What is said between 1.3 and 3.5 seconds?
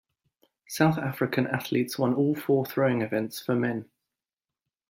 athletes won all four throwing events